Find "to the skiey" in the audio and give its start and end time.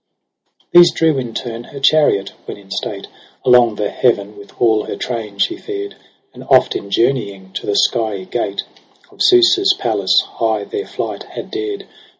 7.53-8.25